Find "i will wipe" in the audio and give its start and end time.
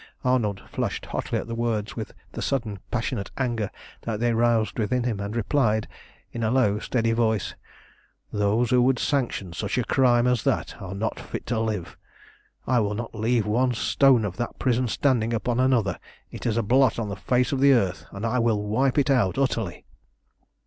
18.25-18.97